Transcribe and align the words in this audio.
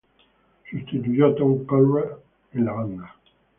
Sustituyó 0.67 1.27
a 1.27 1.35
Tom 1.35 1.63
Conrad 1.63 2.09
en 2.53 2.65
la 2.65 2.71
banda. 2.71 3.15